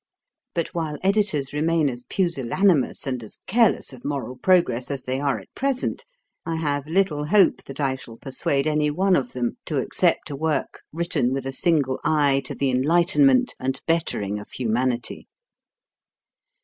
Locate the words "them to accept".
9.33-10.31